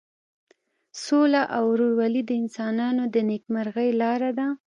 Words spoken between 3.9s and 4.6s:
لاره ده.